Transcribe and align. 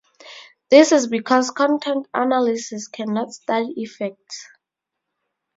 This 0.71 0.91
is 0.91 1.05
because 1.05 1.51
content 1.51 2.07
analysis 2.11 2.87
cannot 2.87 3.33
study 3.33 3.71
effects. 3.77 4.47